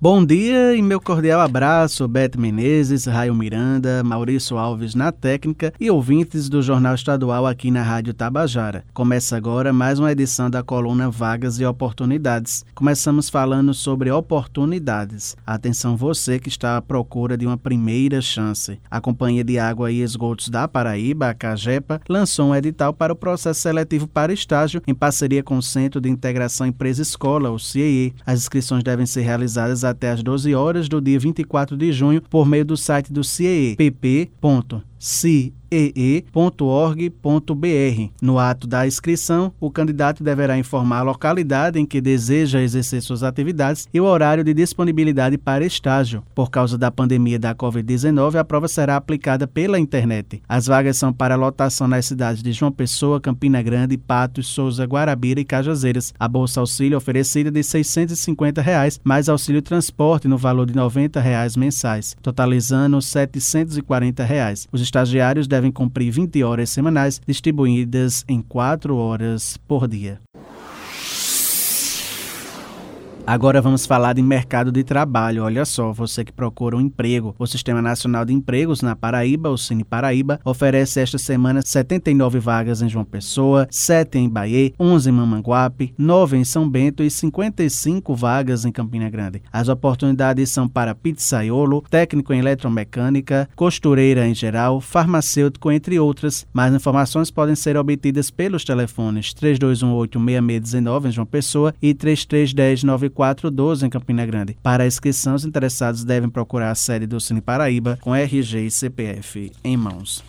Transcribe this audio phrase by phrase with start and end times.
[0.00, 5.90] Bom dia e meu cordial abraço, Beto Menezes, Raio Miranda, Maurício Alves na técnica e
[5.90, 8.84] ouvintes do Jornal Estadual aqui na Rádio Tabajara.
[8.94, 12.64] Começa agora mais uma edição da coluna Vagas e Oportunidades.
[12.76, 15.36] Começamos falando sobre oportunidades.
[15.44, 18.78] Atenção você que está à procura de uma primeira chance.
[18.88, 23.16] A Companhia de Água e Esgotos da Paraíba, a CAGEPA, lançou um edital para o
[23.16, 28.14] processo seletivo para estágio em parceria com o Centro de Integração Empresa-Escola, o CIE.
[28.24, 32.46] As inscrições devem ser realizadas até às 12 horas do dia 24 de junho por
[32.46, 34.88] meio do site do CIE, pp.cieE
[35.70, 36.32] ee.org.br.
[38.20, 43.22] No ato da inscrição, o candidato deverá informar a localidade em que deseja exercer suas
[43.22, 46.22] atividades e o horário de disponibilidade para estágio.
[46.34, 50.42] Por causa da pandemia da Covid-19, a prova será aplicada pela internet.
[50.48, 55.40] As vagas são para lotação nas cidades de João Pessoa, Campina Grande, Patos, Souza, Guarabira
[55.40, 56.14] e Cajazeiras.
[56.18, 61.20] A bolsa auxílio oferecida é de 650 reais, mais auxílio transporte no valor de 90
[61.20, 64.66] reais mensais, totalizando 740 reais.
[64.72, 70.18] Os estagiários devem cumprir 20 horas semanais, distribuídas em 4 horas por dia.
[73.30, 75.44] Agora vamos falar de mercado de trabalho.
[75.44, 77.36] Olha só, você que procura um emprego.
[77.38, 82.80] O Sistema Nacional de Empregos na Paraíba, o Cine Paraíba, oferece esta semana 79 vagas
[82.80, 88.14] em João Pessoa, 7 em Bahia, 11 em Mamanguape, 9 em São Bento e 55
[88.14, 89.42] vagas em Campina Grande.
[89.52, 96.46] As oportunidades são para pizzaiolo, técnico em eletromecânica, costureira em geral, farmacêutico, entre outras.
[96.50, 103.90] Mais informações podem ser obtidas pelos telefones 3218-6619 em João Pessoa e 3310 412 em
[103.90, 104.56] Campina Grande.
[104.62, 108.70] Para a inscrição, os interessados devem procurar a sede do Cine Paraíba com RG e
[108.70, 110.22] CPF em mãos.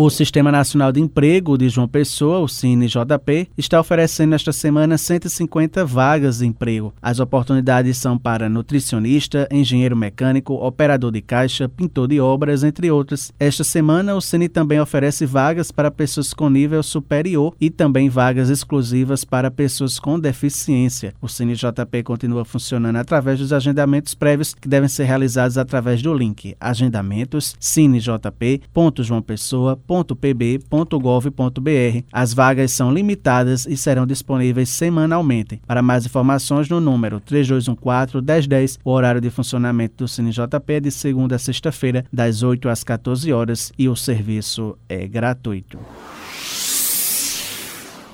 [0.00, 5.84] O Sistema Nacional de Emprego de João Pessoa, o CineJP, está oferecendo esta semana 150
[5.84, 6.94] vagas de emprego.
[7.02, 13.32] As oportunidades são para nutricionista, engenheiro mecânico, operador de caixa, pintor de obras, entre outras.
[13.40, 18.50] Esta semana, o Cine também oferece vagas para pessoas com nível superior e também vagas
[18.50, 21.12] exclusivas para pessoas com deficiência.
[21.20, 26.54] O CineJP continua funcionando através dos agendamentos prévios que devem ser realizados através do link
[26.60, 32.04] agendamentos cinejp.joaopessoa.com www.pb.gov.br.
[32.12, 35.60] As vagas são limitadas e serão disponíveis semanalmente.
[35.66, 40.90] Para mais informações, no número 3214-1010, o horário de funcionamento do Cine JP é de
[40.90, 45.78] segunda a sexta-feira, das 8 às 14 horas, e o serviço é gratuito.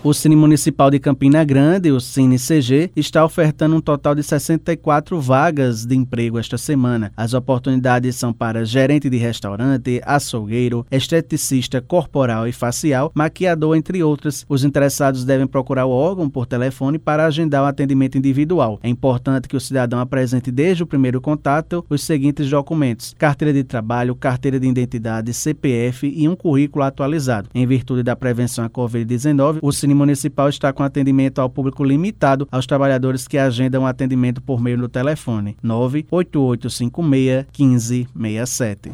[0.04, 5.18] O Cine Municipal de Campina Grande, o Cine CG, está ofertando um total de 64
[5.18, 7.10] vagas de emprego esta semana.
[7.16, 14.44] As oportunidades são para gerente de restaurante, açougueiro, esteticista corporal e facial, maquiador, entre outras.
[14.46, 18.78] Os interessados devem procurar o órgão por telefone para agendar o atendimento individual.
[18.82, 23.64] É importante que o cidadão apresente desde o primeiro contato os seguintes documentos: carteira de
[23.64, 27.48] trabalho, carteira de identidade, CPF e um currículo atualizado.
[27.54, 32.48] Em virtude da prevenção à Covid-19, o Cine Municipal está com atendimento ao público limitado
[32.50, 38.92] aos trabalhadores que agendam atendimento por meio do telefone 98856 1567.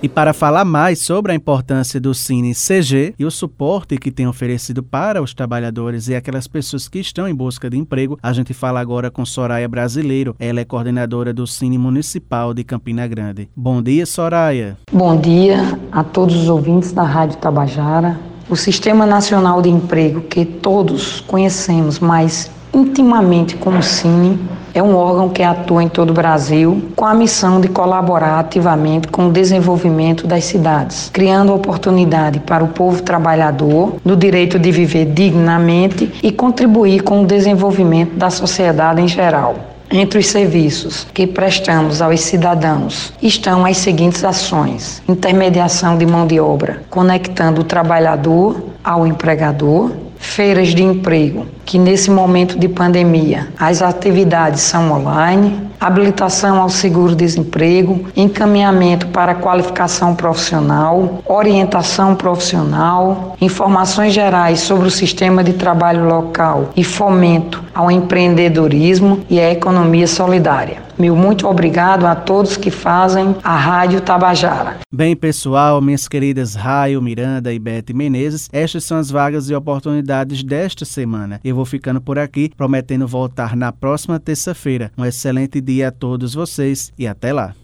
[0.00, 4.28] E para falar mais sobre a importância do Cine CG e o suporte que tem
[4.28, 8.54] oferecido para os trabalhadores e aquelas pessoas que estão em busca de emprego, a gente
[8.54, 10.36] fala agora com Soraya Brasileiro.
[10.38, 13.48] Ela é coordenadora do Cine Municipal de Campina Grande.
[13.56, 14.76] Bom dia, Soraya.
[14.92, 18.20] Bom dia a todos os ouvintes da Rádio Tabajara.
[18.50, 24.38] O Sistema Nacional de Emprego, que todos conhecemos mais intimamente como Cine,
[24.72, 29.08] é um órgão que atua em todo o Brasil com a missão de colaborar ativamente
[29.08, 35.04] com o desenvolvimento das cidades, criando oportunidade para o povo trabalhador no direito de viver
[35.04, 39.56] dignamente e contribuir com o desenvolvimento da sociedade em geral.
[39.90, 46.38] Entre os serviços que prestamos aos cidadãos estão as seguintes ações: intermediação de mão de
[46.38, 53.82] obra, conectando o trabalhador ao empregador, feiras de emprego, que nesse momento de pandemia as
[53.82, 64.88] atividades são online, habilitação ao seguro-desemprego, encaminhamento para qualificação profissional, orientação profissional, informações gerais sobre
[64.88, 70.88] o sistema de trabalho local e fomento ao empreendedorismo e à economia solidária.
[70.98, 74.78] Meu muito obrigado a todos que fazem a Rádio Tabajara.
[74.92, 80.07] Bem, pessoal, minhas queridas Raio, Miranda e Bete Menezes, estas são as vagas e oportunidades
[80.42, 81.40] desta semana.
[81.44, 84.90] Eu vou ficando por aqui, prometendo voltar na próxima terça-feira.
[84.96, 87.54] Um excelente dia a todos vocês e até lá.